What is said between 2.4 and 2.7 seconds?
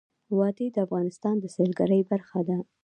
ده.